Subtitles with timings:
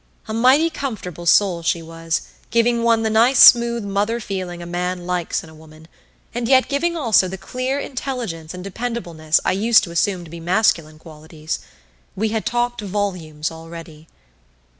[0.27, 5.05] A mighty comfortable soul she was, giving one the nice smooth mother feeling a man
[5.05, 5.87] likes in a woman,
[6.33, 10.39] and yet giving also the clear intelligence and dependableness I used to assume to be
[10.39, 11.59] masculine qualities.
[12.15, 14.07] We had talked volumes already.